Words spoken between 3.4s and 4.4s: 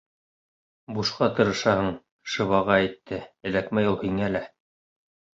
эләкмәй ул һиңә